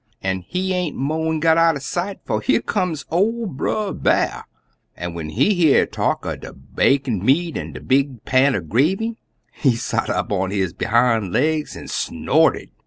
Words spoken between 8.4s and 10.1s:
er gravy, he sot